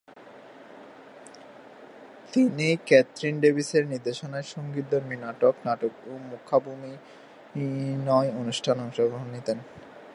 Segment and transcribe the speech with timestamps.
[2.33, 8.99] তিনি ক্যাথরিন ডেভিসের নির্দেশনায় সঙ্গীতধর্মী নাটক, নাটক, ও মূকাভিনয় অনুষ্ঠানে অংশ
[9.33, 9.57] নিতেন।